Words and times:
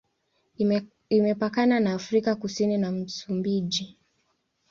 Imepakana 1.15 1.79
na 1.79 1.93
Afrika 1.93 2.35
Kusini 2.35 2.77
na 2.77 2.91
Msumbiji. 2.91 3.97